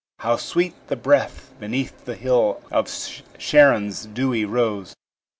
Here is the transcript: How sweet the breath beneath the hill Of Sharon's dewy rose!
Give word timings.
How 0.21 0.35
sweet 0.35 0.73
the 0.87 0.95
breath 0.95 1.53
beneath 1.59 2.05
the 2.05 2.15
hill 2.15 2.63
Of 2.71 2.89
Sharon's 3.37 4.07
dewy 4.07 4.45
rose! 4.45 4.95